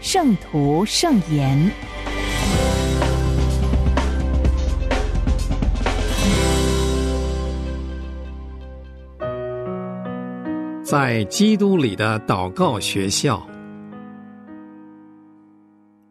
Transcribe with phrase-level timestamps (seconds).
[0.00, 1.58] 圣徒圣言》。
[10.82, 13.46] 在基督里的祷告学校，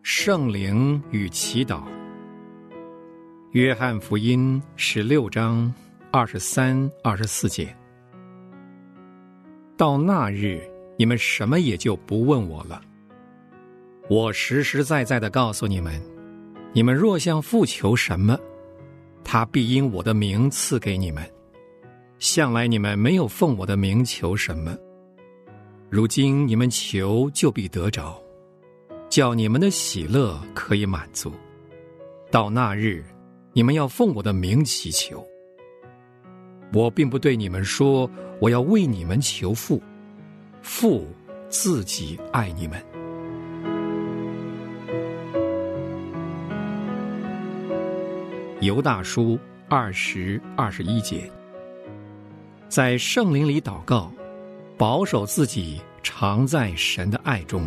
[0.03, 1.81] 圣灵与祈祷。
[3.51, 5.73] 约翰福音十六章
[6.11, 7.75] 二十三、二十四节。
[9.75, 10.61] 到那日。
[10.99, 12.81] 你们什么也就不问我了。
[14.09, 16.01] 我实实在在的告诉你们：
[16.71, 18.37] 你们若向父求什么，
[19.23, 21.29] 他必因我的名赐给你们。
[22.19, 24.75] 向来你们没有奉我的名求什么，
[25.89, 28.17] 如今你们求就必得着，
[29.09, 31.31] 叫你们的喜乐可以满足。
[32.31, 33.03] 到那日，
[33.53, 35.23] 你们要奉我的名祈求。
[36.73, 38.09] 我并不对你们说，
[38.41, 39.81] 我要为你们求父。
[40.61, 41.05] 父
[41.49, 42.81] 自己爱你们。
[48.67, 51.31] 犹大书二十二十一节，
[52.67, 54.11] 在圣灵里祷告，
[54.77, 57.65] 保守自己常在神的爱中。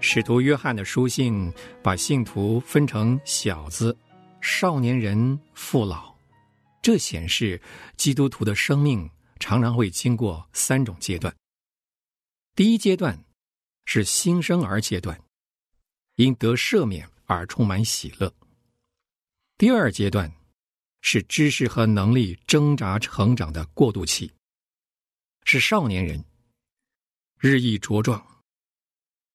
[0.00, 3.94] 使徒约翰的书信把信徒分成小子、
[4.40, 6.14] 少年人、父老。
[6.80, 7.60] 这显示
[7.98, 9.06] 基督徒的生命
[9.38, 11.30] 常常会经过三种阶段。
[12.56, 13.22] 第一阶段
[13.84, 15.20] 是新生儿阶段，
[16.20, 18.30] 因得赦免而充满喜乐；
[19.56, 20.30] 第二阶段
[21.00, 24.30] 是知识和能力挣扎成长的过渡期，
[25.44, 26.22] 是少年人
[27.38, 28.22] 日益茁壮，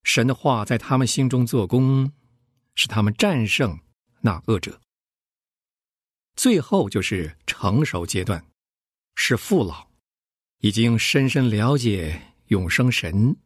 [0.04, 2.12] 神的话在他们心中做工，
[2.76, 3.76] 使他们战胜
[4.20, 4.80] 那恶者。
[6.36, 8.46] 最后就是成熟阶段，
[9.16, 9.90] 是父老，
[10.58, 13.36] 已经深深了解永生神，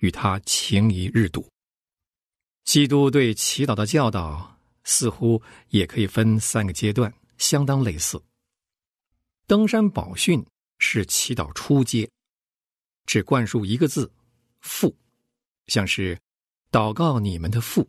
[0.00, 1.50] 与他情谊日笃。
[2.64, 8.22] 基督对祈祷的教导似乎也可以分三个阶段，相当类似。
[9.46, 10.44] 登山宝训
[10.78, 12.08] 是祈祷初阶，
[13.04, 14.10] 只灌输一个字
[14.60, 14.96] “父”，
[15.66, 16.18] 像是
[16.70, 17.88] 祷告你们的父。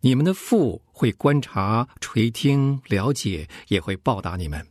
[0.00, 4.66] 你们的父会观察、垂听、了解，也会报答你们，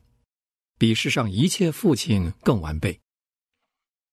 [0.78, 3.00] 比世上一切父亲更完备。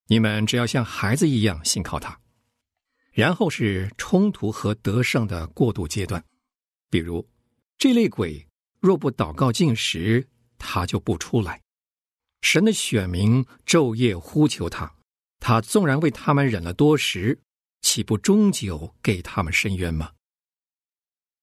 [0.07, 2.19] 你们只要像孩子一样信靠他。
[3.13, 6.25] 然后是冲突和得胜的过渡阶段，
[6.91, 7.27] 比如
[7.77, 8.47] 这类鬼
[8.81, 11.61] 若不祷告进食，他就不出来。
[12.43, 14.95] 神的选民昼夜呼求他，
[15.41, 17.39] 他纵然为他们忍了多时，
[17.83, 20.13] 岂不终究给他们伸冤吗？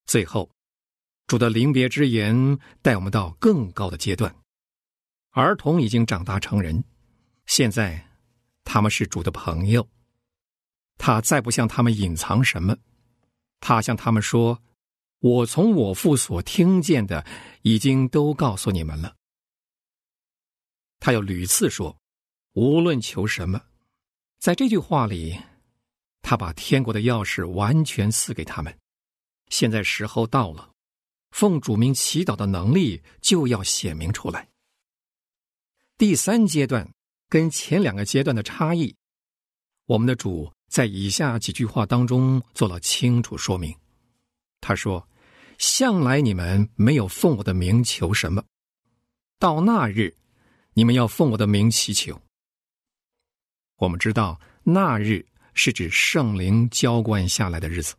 [0.05, 0.49] 最后，
[1.27, 4.33] 主的临别之言带我们到更高的阶段。
[5.31, 6.81] 儿童已经长大成人，
[7.45, 8.07] 现在
[8.63, 9.85] 他们是主的朋友。
[11.05, 12.75] 他再不向他们隐藏什么，
[13.59, 14.59] 他向他们说
[15.21, 17.23] ：“我从我父所听见的，
[17.61, 19.15] 已经都告诉你们了。”
[20.99, 21.95] 他又屡次说
[22.53, 23.61] ：“无论求什么，
[24.39, 25.39] 在这句话里，
[26.23, 28.75] 他把天国的钥匙完全赐给他们。”
[29.49, 30.71] 现在时候到了，
[31.29, 34.49] 奉主名祈祷的能力就要显明出来。
[35.99, 36.91] 第三阶段
[37.29, 38.95] 跟前两个阶段的差异，
[39.85, 43.73] 我们的主在以下几句话当中做了清楚说明。
[44.59, 45.07] 他说
[45.57, 48.43] ：“向来你们没有奉我的名求什么，
[49.39, 50.13] 到那日，
[50.73, 52.21] 你们要奉我的名祈求。”
[53.79, 57.95] 我们知道，那日是指圣灵浇灌下来的日子。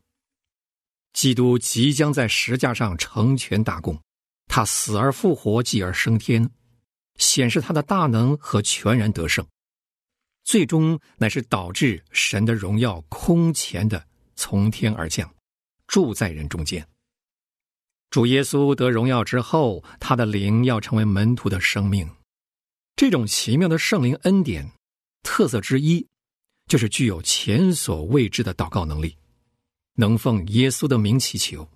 [1.14, 3.98] 基督即将在石架上成全大功，
[4.48, 6.50] 他死而复活，继而升天，
[7.16, 9.46] 显示他的大能和全然得胜，
[10.46, 14.06] 最终乃是导致神的荣耀空前的
[14.36, 15.28] 从天而降，
[15.88, 16.86] 住在人中间。
[18.10, 22.08] 主耶稣得荣耀之后，他的灵要成为门徒的生命。
[22.94, 24.70] 这种奇妙的圣灵恩典，
[25.24, 26.06] 特色之一，
[26.68, 29.16] 就是具有前所未知的祷告能力。
[29.94, 31.68] 能奉耶稣的名祈求，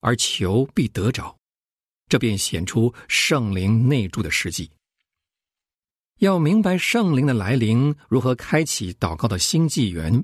[0.00, 1.38] 而求必得着，
[2.08, 4.68] 这便显出圣灵内住的实际。
[6.20, 10.22] 要明白圣灵的来临如何开启祷告的新纪元，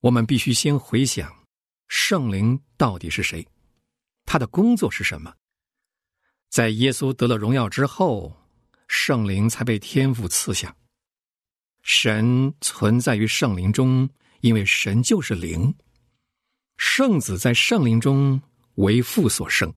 [0.00, 1.44] 我们必须先回想
[1.88, 3.46] 圣灵到底是谁，
[4.24, 5.34] 他的工作是什么。
[6.48, 8.34] 在耶稣得了荣耀之后，
[8.86, 10.74] 圣灵才被天父赐下。
[11.82, 14.08] 神存在于圣灵中，
[14.40, 15.74] 因为神就是灵。
[16.78, 18.40] 圣子在圣灵中
[18.76, 19.70] 为父所生，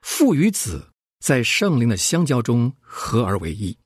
[0.00, 3.76] 父与子在圣灵的相交中合而为一。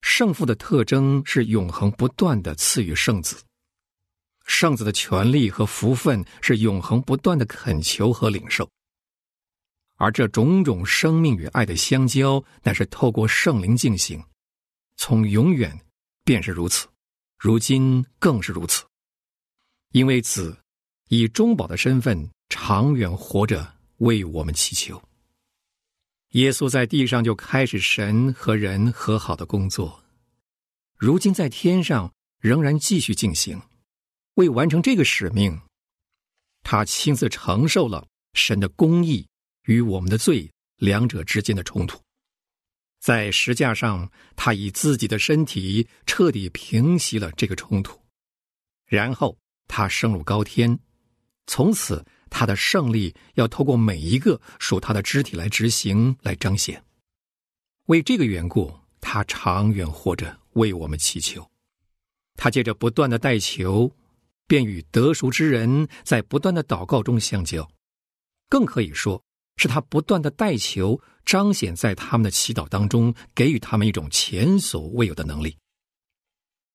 [0.00, 3.36] 圣父的特征是永恒不断的赐予圣子，
[4.46, 8.68] 圣子的权利和福分是永恒不断的恳求和领受。
[9.96, 14.22] 而这种种生命与爱的相交，乃是透过圣灵进行，
[14.96, 15.78] 从永远
[16.24, 16.88] 便是如此，
[17.38, 18.84] 如今更是如此。
[19.92, 20.56] 因为子
[21.08, 25.00] 以中保的身份长远活着，为我们祈求。
[26.30, 30.04] 耶稣在地上就开始神和人和好的工作，
[30.96, 33.60] 如今在天上仍然继续进行。
[34.34, 35.60] 为完成这个使命，
[36.62, 39.26] 他亲自承受了神的公义。
[39.64, 42.00] 与我们的罪两者之间的冲突，
[42.98, 48.00] 在石架上，他以自己的身体彻底平息了这个冲突，
[48.86, 49.36] 然后
[49.68, 50.76] 他升入高天，
[51.46, 56.82] 从此他的胜利要透过每一个属他的肢体来执行来彰显。
[57.86, 61.46] 为这个缘故，他长远活着为我们祈求，
[62.36, 63.92] 他借着不断的代求，
[64.46, 67.70] 便与得赎之人在不断的祷告中相交，
[68.48, 69.22] 更可以说。
[69.56, 75.54] 是他不断的代求，彰显在他们的祈祷当中，给予他们一种前所未有的能力。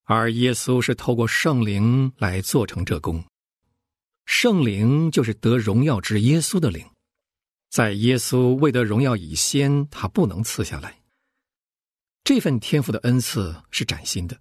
[0.04, 3.24] 而耶稣是透过圣灵来做成这功，
[4.26, 6.86] 圣灵就是得荣耀之耶稣的灵，
[7.70, 11.02] 在耶稣未得荣耀以先，他不能赐下来。
[12.24, 14.40] 这份天赋的恩赐是崭新的，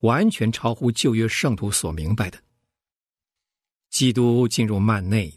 [0.00, 2.42] 完全超乎旧约圣徒所明白的。
[3.90, 5.36] 基督进入幔内。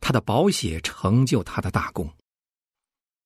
[0.00, 2.08] 他的宝血成就他的大功，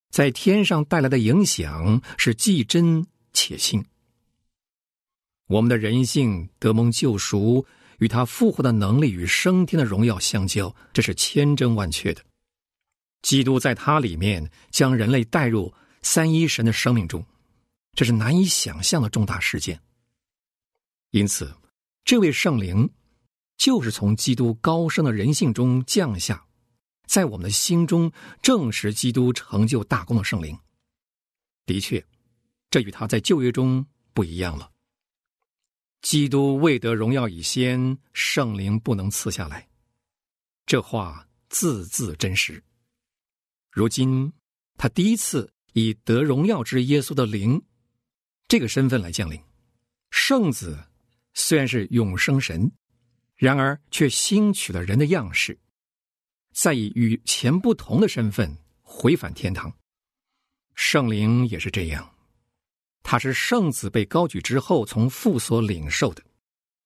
[0.08, 3.84] 在天上带来的影响是既真且新。
[5.48, 7.66] 我们的人性得蒙救赎，
[8.02, 12.20] 与他复活的能力与升天的荣耀相交，这是千真万确的。
[13.22, 15.72] 基督在他里面将人类带入
[16.02, 17.25] 三一神的生命中，
[17.93, 19.81] 这是难以想象的重大事件。
[21.12, 21.54] 因此，
[22.04, 22.90] 这位圣灵
[23.56, 26.44] 就是从基督高升的人性中降下。
[27.06, 28.10] 在我们的心中
[28.43, 30.58] 证实基督成就大功的圣灵，
[31.66, 32.04] 的确，
[32.69, 34.71] 这与他在旧约中不一样了。
[36.02, 39.69] 基督未得荣耀以先，圣灵不能赐下来，
[40.66, 42.62] 这话字字真实。
[43.70, 44.32] 如今
[44.76, 47.62] 他第一次以得荣耀之耶稣的灵
[48.49, 49.40] 这个身份来降临，
[50.10, 50.76] 圣子
[51.34, 52.70] 虽然是永生神，
[53.37, 55.56] 然而却新取了人的样式。
[56.52, 59.72] 再以与前不同的身份回返天堂，
[60.75, 62.12] 圣灵也是这样，
[63.02, 66.22] 他是圣子被高举之后从父所领受的，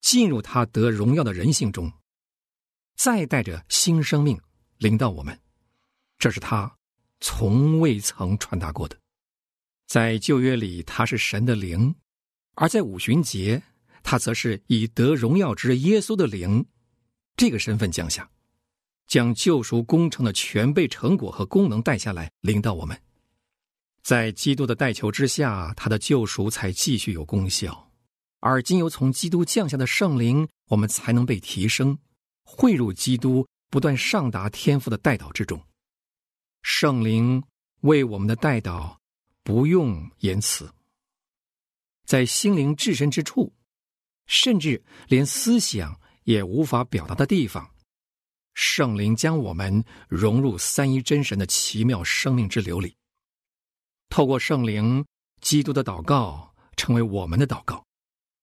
[0.00, 1.92] 进入他得荣耀的人性中，
[2.96, 4.40] 再带着新生命
[4.78, 5.38] 领到我们，
[6.18, 6.76] 这是他
[7.20, 8.98] 从未曾传达过的。
[9.86, 11.94] 在旧约里，他是神的灵；
[12.54, 13.62] 而在五旬节，
[14.02, 16.66] 他则是以得荣耀之耶稣的灵
[17.36, 18.28] 这个身份降下。
[19.06, 23.00] 将救赎工程的全备成果和功能带下来，领到我们。
[24.06, 27.90] 在基督的代求之下，他的救赎才继续有功效。
[28.38, 31.98] 而今由从基督降下的圣灵，我们才能被提升，
[32.44, 35.60] 汇入基督，不断上达天赋的代祷之中。
[36.62, 37.42] 圣灵
[37.80, 38.96] 为我们的代祷
[39.42, 40.72] 不用言辞，
[42.04, 43.52] 在心灵至深之处，
[44.26, 47.68] 甚至连思想也无法表达的地方。
[48.54, 52.94] 圣灵将我们融入三一真神的奇妙生命之流里。
[54.08, 55.04] 透过圣灵，
[55.40, 57.84] 基督的祷告成为我们的祷告，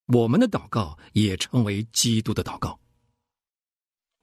[0.07, 2.79] 我们的祷告也成为基督的祷告。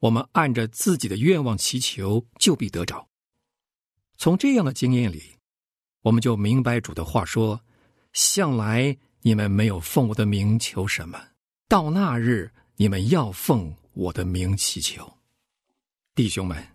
[0.01, 3.07] 我们按着自己的愿望祈求，就必得着。
[4.17, 5.37] 从这样的经验里，
[6.03, 7.61] 我们就明白主的话说
[8.13, 11.19] ：“向来你们没有奉我的名求什么，
[11.69, 15.19] 到那日你们要奉我的名祈求。”
[16.15, 16.67] 弟兄们，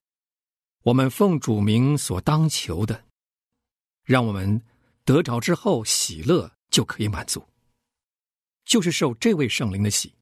[0.84, 3.04] 我们奉主名所当求的，
[4.05, 4.62] 让我们
[5.03, 7.45] 得着之后喜乐就可以满足，
[8.63, 10.15] 就是受这位圣灵的喜。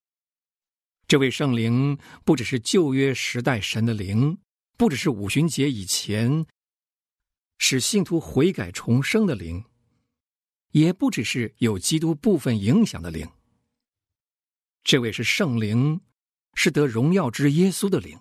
[1.06, 4.40] 这位圣灵不只是旧约时代神的灵，
[4.78, 6.46] 不只是五旬节以前
[7.58, 9.66] 使信徒悔改重生的灵，
[10.72, 13.30] 也不只是有基督部分影响的灵。
[14.84, 16.02] 这位是圣灵，
[16.54, 18.20] 是得荣耀之耶稣的灵，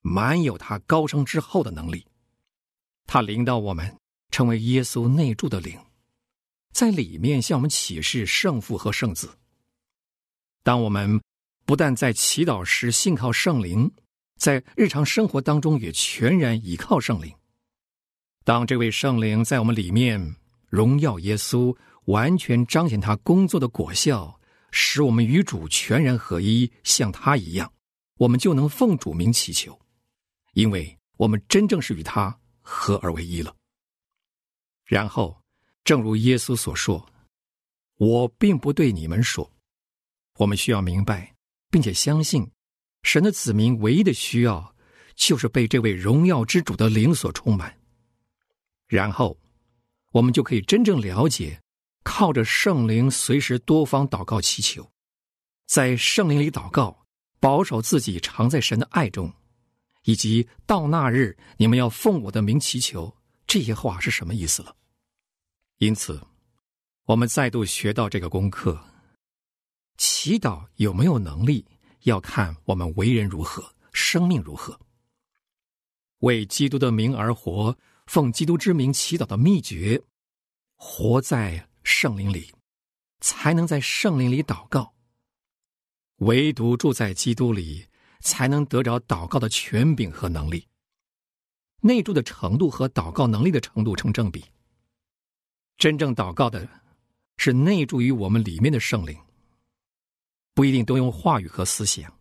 [0.00, 2.06] 满有他高升之后的能力。
[3.06, 3.98] 他领导我们
[4.30, 5.78] 成为耶稣内住的灵，
[6.72, 9.38] 在里面向我们启示圣父和圣子。
[10.62, 11.20] 当我们
[11.64, 13.90] 不但在祈祷时信靠圣灵，
[14.38, 17.34] 在日常生活当中也全然倚靠圣灵。
[18.44, 20.36] 当这位圣灵在我们里面
[20.68, 27.72] 荣耀耶稣，完全彰显他工作的果效，使我们与主全然合一，像他一样，
[28.18, 29.78] 我们就能奉主名祈求，
[30.54, 33.54] 因为我们真正是与他合而为一了。
[34.88, 35.38] 然后，
[35.84, 37.06] 正如耶稣所说
[37.98, 39.48] ：“我并不对你们说。”
[40.38, 41.34] 我们需要明白，
[41.70, 42.50] 并且相信，
[43.02, 44.74] 神的子民唯一的需要，
[45.14, 47.78] 就是被这位荣耀之主的灵所充满。
[48.86, 49.38] 然后，
[50.12, 51.60] 我们就可以真正了解，
[52.02, 54.90] 靠着圣灵随时多方祷告祈求，
[55.66, 57.04] 在圣灵里祷告，
[57.40, 59.30] 保守自己常在神的爱中，
[60.04, 63.14] 以及到那日你们要奉我的名祈求，
[63.48, 64.76] 这些话是什么意思了？
[65.78, 66.22] 因此，
[67.04, 68.78] 我们再度学到这个功课。
[69.96, 71.64] 祈祷有没有能力，
[72.02, 74.78] 要看我们为人如何，生命如何。
[76.18, 77.76] 为基督的名而活，
[78.06, 80.02] 奉基督之名祈祷的秘诀，
[80.76, 82.52] 活在圣灵里，
[83.20, 84.92] 才能在圣灵里祷告。
[86.16, 87.86] 唯独住在基督里，
[88.20, 90.68] 才能得着祷告的权柄和能力。
[91.80, 94.44] 内住的程度和祷告能力的程度成正比。
[95.76, 96.68] 真正祷告的，
[97.36, 99.16] 是内住于我们里面的圣灵。
[100.54, 102.12] 不一定都用话语和思想，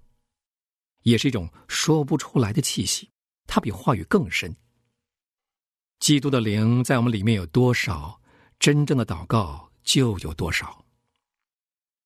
[1.01, 3.09] 也是一种说不出来的气息。
[3.47, 4.55] 它比话语更深。
[5.99, 8.21] 基督的灵在我们里面有多少，
[8.59, 10.85] 真正的祷告就有多少。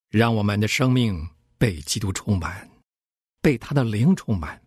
[0.08, 1.27] 让我们的生命
[1.58, 2.70] 被基督充满，
[3.41, 4.62] 被他的灵充满，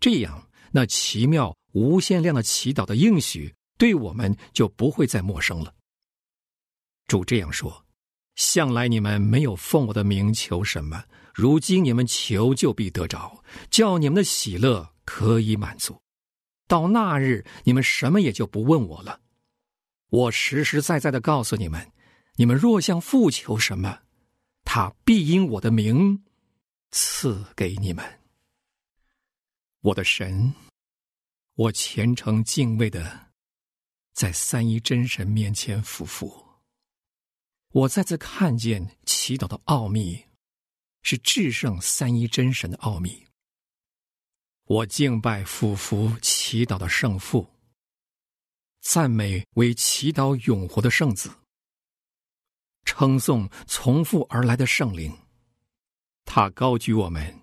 [0.00, 5.74] 这样那奇妙无限量的祈祷的应许，对我们就不会再陌生了。
[7.06, 7.84] 主这样说。
[8.34, 16.00] 向来你们没有奉我的名求什么，如今你们求就必得着，叫你们的喜乐可以满足。
[16.66, 19.20] 到那日，你们什么也就不问我了。
[20.08, 21.92] 我实实在在的告诉你们：
[22.36, 23.98] 你们若向父求什么，
[24.64, 26.24] 他必因我的名
[26.90, 28.20] 赐给你们。
[29.82, 30.54] 我的神，
[31.54, 33.30] 我虔诚敬畏的，
[34.14, 36.46] 在三一真神面前俯伏。
[37.72, 40.24] 我再次看见祈祷的奥秘，
[41.02, 43.26] 是至圣三一真神的奥秘。
[44.64, 47.46] 我敬拜俯伏祈祷的圣父，
[48.80, 51.30] 赞美为祈祷永活的圣子，
[52.84, 55.14] 称颂从父而来的圣灵。
[56.24, 57.40] 他高举我们，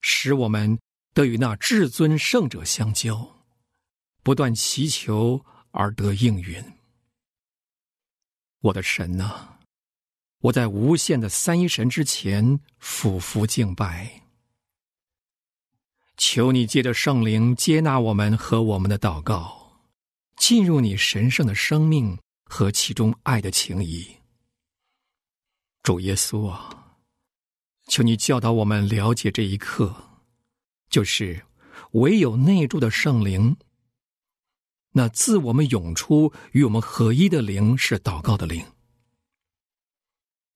[0.00, 0.78] 使我们
[1.12, 3.31] 得与那至尊圣者相交，
[4.22, 6.62] 不断祈求而得应允。
[8.60, 9.58] 我的神呐，
[10.38, 14.22] 我在无限的三一神之前俯伏敬拜，
[16.16, 19.80] 求你借着圣灵接纳我们和我们的祷告，
[20.36, 24.18] 进入你神圣的生命和其中爱的情谊。
[25.82, 26.98] 主耶稣啊，
[27.88, 29.92] 求你教导我们了解这一刻，
[30.88, 31.44] 就是
[31.92, 33.56] 唯有内住的圣灵。
[34.92, 38.62] 那自我们涌出与我们合一的灵是祷告的灵，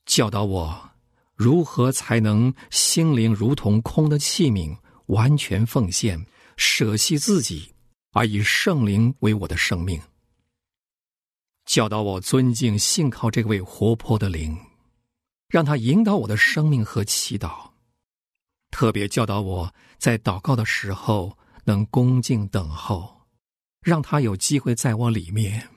[0.04, 0.90] 教导我
[1.34, 4.76] 如何才能心灵如同空的器皿，
[5.06, 6.26] 完全奉献，
[6.58, 7.74] 舍弃自己，
[8.12, 10.00] 而以圣灵为我的生命。
[11.64, 14.56] 教导我尊敬信靠这位活泼的灵，
[15.48, 17.70] 让他引导我的生命和祈祷。
[18.70, 23.15] 特别教导我在祷告的时候能恭敬等候。
[23.86, 25.70] 让他有机会在我里面，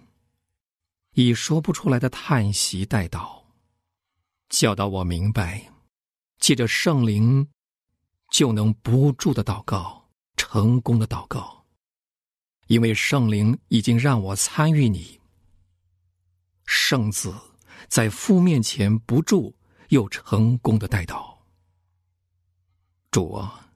[1.14, 3.44] 以说不出来的叹息带祷，
[4.50, 5.72] 教导我明白，
[6.40, 7.48] 借着圣灵，
[8.32, 11.64] 就能不住的祷告，成功的祷告，
[12.66, 15.22] 因为圣灵已经让我参与你。
[16.66, 17.32] 圣子
[17.88, 19.54] 在父面前不住，
[19.90, 21.38] 又成功的带祷。
[23.12, 23.70] 主啊，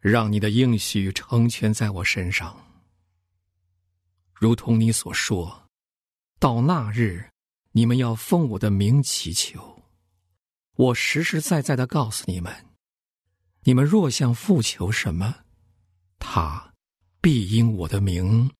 [0.00, 2.54] 让你的应许成全在我身上。
[4.38, 5.68] 如同你所说，
[6.38, 7.30] 到那日，
[7.72, 9.82] 你们要奉我的名祈求。
[10.74, 12.66] 我实实在在的告诉你们：
[13.62, 15.34] 你们若向父求什么，
[16.18, 16.74] 他
[17.22, 18.50] 必因我的名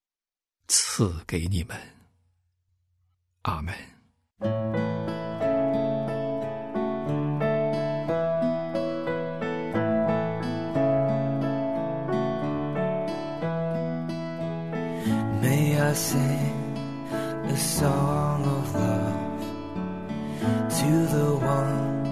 [0.67, 1.79] 赐给你们。
[3.43, 4.96] 阿门。
[15.87, 16.77] I sing
[17.45, 19.41] a song of love
[20.81, 22.07] to the one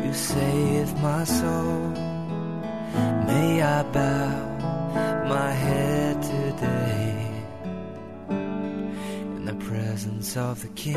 [0.00, 1.90] who saved my soul?
[3.28, 7.30] May I bow my head today
[8.28, 10.96] in the presence of the King?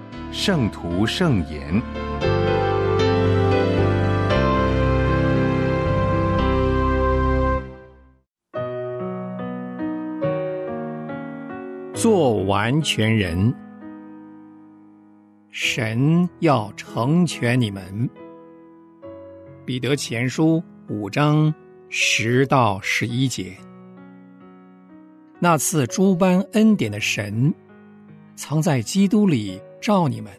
[0.31, 1.81] 圣徒圣言》。
[11.93, 13.53] 做完全人，
[15.51, 18.09] 神要成全你们。
[19.65, 21.53] 彼得前书五章
[21.89, 23.55] 十到十一节，
[25.39, 27.53] 那次诸般恩典的神，
[28.35, 30.31] 藏在基督里照你们，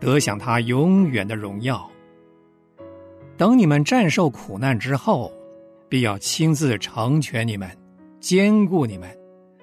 [0.00, 1.90] 得享他永远的荣耀。
[3.36, 5.32] 等你们战胜苦难之后，
[5.88, 7.68] 必要亲自成全你们，
[8.20, 9.08] 兼顾你们。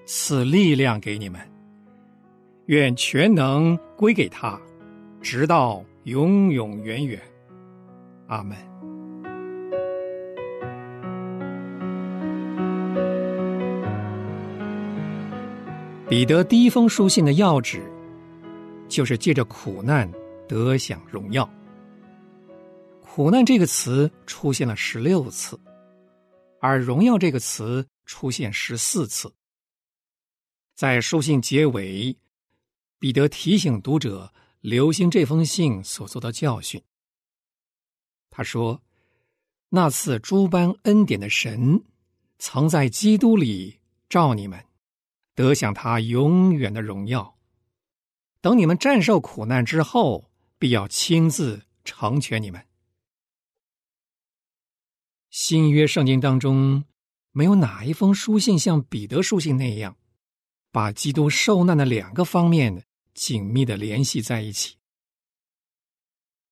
[0.08, 1.42] 赐力量给你们，
[2.68, 4.56] 愿全能归给他，
[5.20, 7.20] 直到永永远远。
[8.28, 8.56] 阿门。
[16.08, 17.82] 彼得第一封书信的要旨，
[18.88, 20.12] 就是借着苦难
[20.48, 21.50] 得享荣耀。
[23.02, 25.60] 苦难这个词出现了十六次，
[26.60, 29.34] 而荣耀这个词出现十四次。
[30.76, 32.18] 在书信结尾，
[33.00, 36.82] 彼得提醒读者留心这封信所做的教训。
[38.30, 38.82] 他说
[39.70, 41.82] ：“那次诸般恩典的神，
[42.38, 44.62] 曾在基督里召你们，
[45.34, 47.35] 得享他永远的荣耀。
[48.46, 50.30] 等你们战胜苦难之后，
[50.60, 52.64] 必要亲自成全你们。”
[55.34, 56.86] 新约圣经当中，
[57.32, 59.98] 没有哪一封书信像彼得书信那样，
[60.72, 64.78] 把基督受难的两个方面紧密的联系在一起，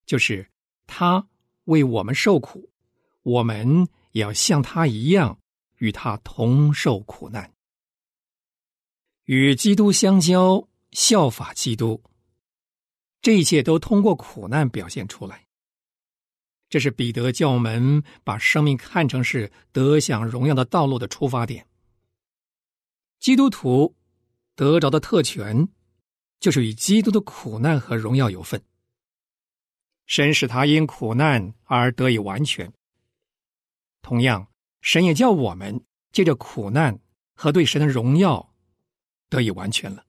[0.03, 0.49] 就是
[0.87, 1.27] 他
[1.65, 2.71] 为我们受苦，
[3.21, 5.39] 我们也要像他一样
[5.77, 7.53] 与他同受苦难，
[9.25, 12.01] 与基督相交，效法基督。
[13.21, 15.45] 这一切都通过苦难表现出来。
[16.69, 21.67] 这是彼得教门把生命看成是得享荣耀的道路的出发点。
[23.19, 23.95] 基督徒
[24.55, 25.69] 得着的特权，
[26.39, 28.61] 就是与基督的苦难和荣耀有份。
[30.05, 32.73] 神使他因苦难而得以完全。
[34.01, 34.47] 同样，
[34.81, 36.99] 神也叫我们借着苦难
[37.33, 38.53] 和对神的荣耀
[39.29, 40.03] 得以完全了。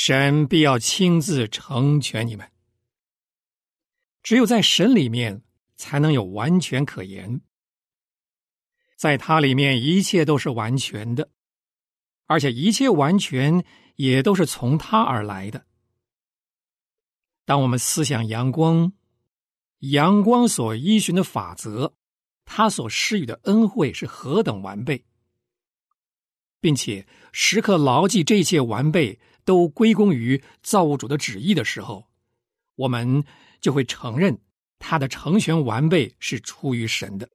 [0.00, 2.48] 神必要亲自成全你们。
[4.22, 5.42] 只有在神里面，
[5.74, 7.40] 才能有完全可言。
[8.94, 11.32] 在他里面，一切都是完全的，
[12.26, 13.64] 而且一切完全
[13.96, 15.66] 也都是从他而来的。
[17.44, 18.92] 当我们思想阳光，
[19.80, 21.92] 阳光所依循的法则，
[22.44, 25.04] 他所施予的恩惠是何等完备，
[26.60, 32.06] 并且时刻牢记这一切完备都归功于造物主的旨意的时候，
[32.74, 33.24] 我们。
[33.60, 34.38] 就会承认
[34.78, 37.28] 他的成全完备是出于神的。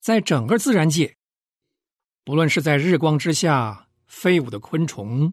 [0.00, 1.16] 在整个自然界，
[2.24, 5.32] 不论是在日光之下飞舞的昆虫，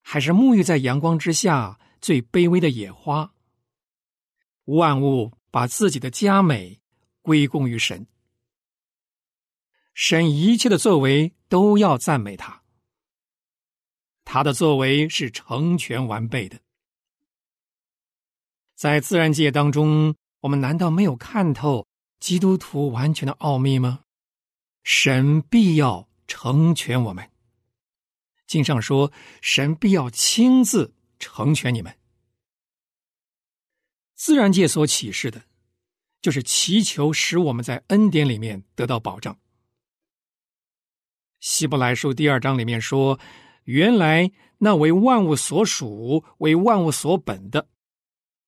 [0.00, 3.34] 还是沐浴在阳光之下最卑微的野花，
[4.64, 6.80] 万物把自己的佳美
[7.20, 8.06] 归功于神。
[9.92, 12.61] 神一切的作为都要赞美他，
[14.32, 16.58] 他的作为是成全完备的。
[18.74, 21.86] 在自然界当中，我们难道没有看透
[22.18, 24.04] 基督徒完全的奥秘吗？
[24.84, 27.30] 神必要成全我们。
[28.46, 31.94] 经上说，神必要亲自成全你们。
[34.14, 35.42] 自然界所启示的，
[36.22, 39.38] 就是祈求使我们在恩典里面得到保障。
[41.38, 43.20] 希伯来书第二章里面说，
[43.64, 47.68] 原来那为万物所属、为万物所本的。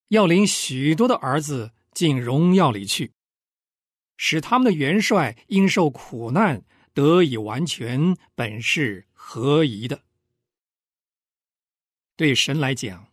[0.08, 3.12] 要领许多的儿子进荣耀里去，
[4.16, 10.02] 使他们的元帅因受苦难得以完全，本是合宜的。
[12.16, 13.08] 对神来讲，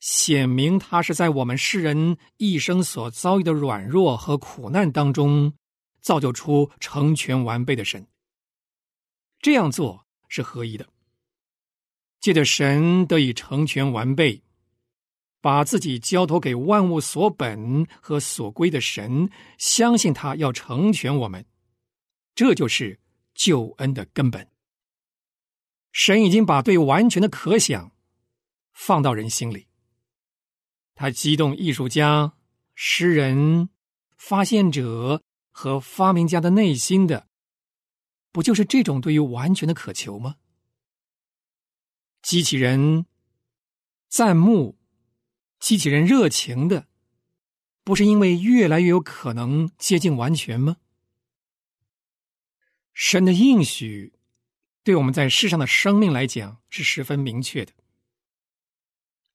[0.00, 5.52] 显明他是在我们世人一生所遭遇的软弱和苦难当中，
[6.00, 8.06] 造就出成全完备的神。
[9.40, 10.88] 这样做是合宜的，
[12.22, 14.42] 借着神得以成全完备。
[15.42, 21.44] 把自己交托给万物所本和所归的神，相信他要成全我们，
[22.32, 23.00] 这就是
[23.34, 24.48] 救恩的根本。
[25.90, 27.90] 神已经把对完全的可想
[28.72, 29.66] 放到人心里，
[30.94, 32.34] 他激动艺术家、
[32.76, 33.68] 诗人、
[34.16, 37.26] 发现者和发明家的内心的，
[38.30, 40.36] 不就是这种对于完全的渴求吗？
[42.22, 43.04] 机器人
[44.08, 44.78] 赞慕。
[45.58, 46.88] 机器人热情的，
[47.84, 50.78] 不是因为越来越有可能接近完全吗？
[52.92, 54.12] 神的应许，
[54.82, 57.72] 对我们在世上的生命来讲是十分明确的。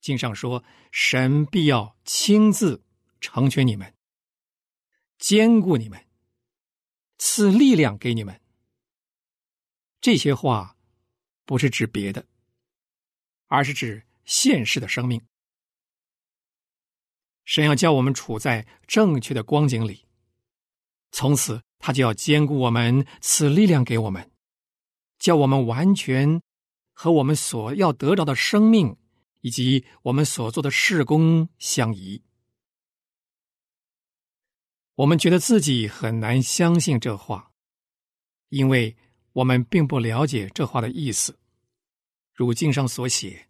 [0.02, 2.84] 经上说，神必要亲自
[3.22, 3.96] 成全你们，
[5.18, 6.06] 兼顾你们，
[7.18, 8.42] 赐力量给你们。
[10.02, 10.76] 这些话
[11.46, 12.28] 不是指别的，
[13.48, 15.22] 而是指现实的生命。
[17.44, 20.06] 神要叫我们处在正确的光景里，
[21.12, 24.30] 从此他就要兼顾我们，赐力量给我们，
[25.18, 26.42] 叫我们完全
[26.92, 28.98] 和我们所要得到的生命
[29.42, 32.22] 以及我们所做的事工相宜。
[34.96, 37.52] 我们觉得自己很难相信这话，
[38.50, 38.98] 因为
[39.32, 41.38] 我们并不了解这话的意思。
[42.38, 43.50] 如经上所写：“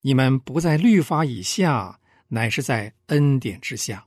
[0.00, 1.98] 你们不在律法以下。”
[2.32, 4.06] 乃是在恩典之下，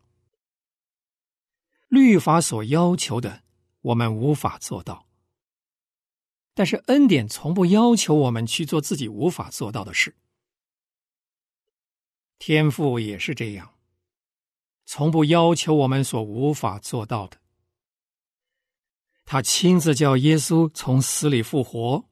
[1.90, 3.44] 律法所要求的，
[3.82, 5.06] 我们无法做到；
[6.54, 10.16] 但是恩典从不要求我们去做自己无法做到的事。
[12.40, 13.74] 天赋也是这样，
[14.86, 17.42] 从不要求我们所无法做到的。
[19.26, 22.06] 他亲自叫耶稣从死里复活，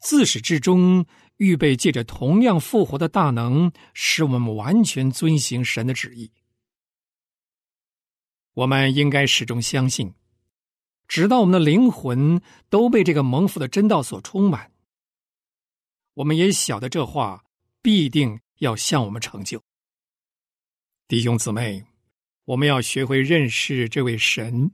[0.00, 6.30] 自始至终预备借着同样复活的大能，使我们完全遵行神的旨意。
[8.54, 10.12] 我们应该始终相信，
[11.06, 14.72] 直到我们的灵魂都被这个蒙福的真道所充满。
[16.14, 17.44] 我们也晓得这话
[17.80, 19.62] 必定要向我们成就。
[21.06, 21.84] 弟兄姊妹，
[22.44, 24.72] 我们要学会认识这位神，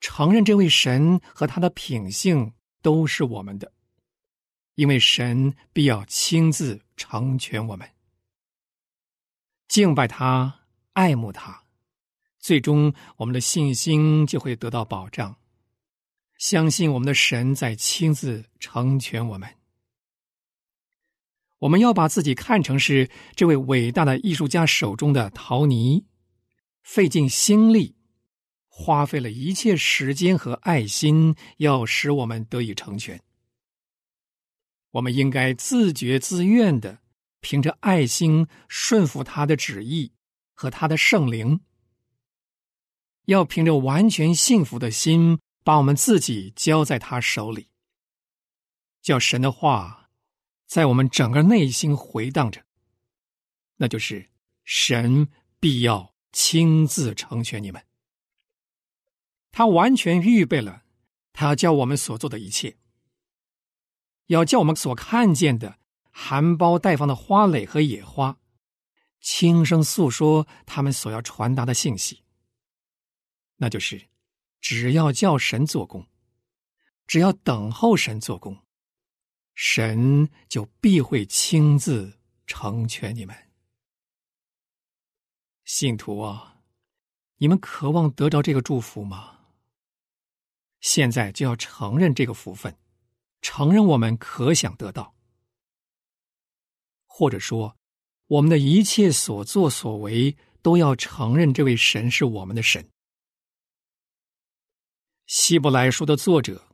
[0.00, 2.52] 承认这位神和他的品性
[2.82, 3.72] 都是我们的，
[4.76, 7.90] 因为神必要亲自成全我们。
[9.66, 10.60] 敬拜他，
[10.92, 11.64] 爱慕他，
[12.38, 15.36] 最终我们的信心就会得到保障。
[16.38, 19.52] 相信我们的神在亲自成全我们。
[21.60, 26.04] 我们要把自己看成是这位伟大的艺术家手中的陶泥，
[26.82, 27.96] 费尽心力，
[28.68, 33.18] 花费了一切时间和爱心，要使我们得以成全。
[34.96, 37.00] 我们应该自觉自愿的，
[37.40, 40.12] 凭着爱心顺服他的旨意
[40.54, 41.60] 和他的圣灵，
[43.26, 47.68] 要凭着完全幸福的心，把我们自己交在他手里，
[49.02, 50.04] 叫神的话。
[50.66, 52.60] 在我们整个内心回荡着，
[53.76, 54.28] 那就是
[54.64, 55.28] 神
[55.60, 57.80] 必要亲自成全你们。
[59.52, 60.82] 他完全预备了，
[61.32, 62.76] 他要教我们所做的一切，
[64.26, 65.78] 要叫我们所看见的
[66.10, 68.38] 含苞待放的花蕾和野花，
[69.20, 72.22] 轻声诉说他们所要传达的信息。
[73.56, 74.08] 那就是，
[74.60, 76.06] 只要叫神做工，
[77.06, 78.56] 只要等候神做工。
[79.54, 83.34] 神就必会亲自成全你们，
[85.64, 86.60] 信徒啊，
[87.38, 89.38] 你们渴望得着这个祝福吗？
[90.80, 92.76] 现在就要承认这个福分，
[93.48, 95.14] 承认我们可想得到，
[97.06, 97.76] 或者说，
[98.26, 102.90] 我们的一切所作所为都要承认这位神是我们的神。
[105.26, 106.66] 希伯来书的作者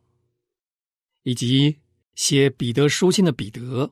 [1.25, 1.79] 以及。
[2.15, 3.91] 写彼得书信的彼得，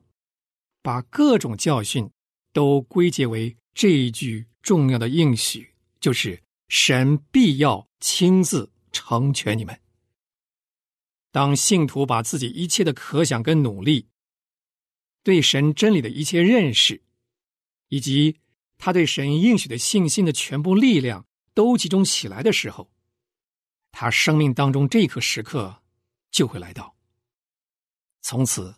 [0.83, 2.07] 把各种教训
[2.53, 9.81] 都归结为这一句重要的应许，就是神必要亲自成全你们。
[11.31, 14.07] 当信徒把自己一切的可想跟努力，
[15.23, 17.01] 对神真理的一切认识，
[17.87, 18.37] 以及
[18.77, 22.91] 他对神应许的信心的全部力量都集中起来的时候，
[23.91, 25.81] 他生命当中这一刻时刻
[26.31, 26.95] 就会来到。
[28.21, 28.75] 从此，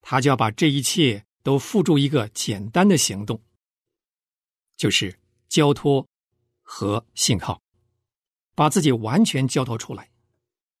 [0.00, 3.40] 他就要把这一切都付诸一个简单的行动，
[4.76, 6.06] 就是交托
[6.60, 7.62] 和信靠，
[8.54, 10.10] 把自己完全交托出来，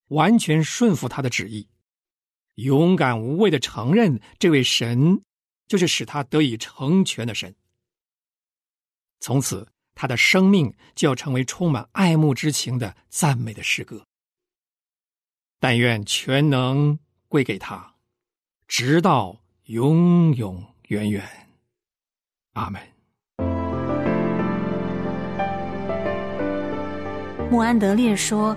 [0.08, 1.68] 完全顺服他的旨意，
[2.54, 5.22] 勇敢无畏的承认这位神
[5.66, 7.54] 就是使他得以成全的神。
[9.20, 14.06] 从此，他的生命就要成为充满爱慕之情的赞美的诗歌。
[15.58, 17.94] 但愿全能归给他。
[18.68, 21.26] 直到永永远远，
[22.52, 22.82] 阿门。
[27.50, 28.56] 穆安德烈说：“